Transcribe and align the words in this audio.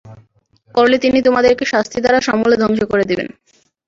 করলে 0.75 0.97
তিনি 1.03 1.19
তোমাদেরকে 1.27 1.63
শাস্তি 1.73 1.97
দ্বারা 2.01 2.19
সমূলে 2.27 2.55
ধ্বংস 2.61 2.81
করে 2.91 3.03
দেবেন। 3.11 3.27